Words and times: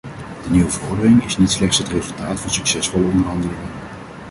De 0.43 0.49
nieuwe 0.49 0.69
verordening 0.69 1.23
is 1.23 1.37
niet 1.37 1.51
slechts 1.51 1.77
het 1.77 1.87
resultaat 1.87 2.39
van 2.39 2.49
succesvolle 2.49 3.05
onderhandelingen. 3.05 3.69